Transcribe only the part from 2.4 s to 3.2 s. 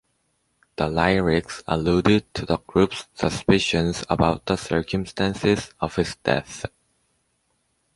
the group's